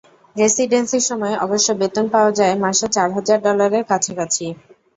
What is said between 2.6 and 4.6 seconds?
মাসে চার হাজার ডলারের কাছাকাছি।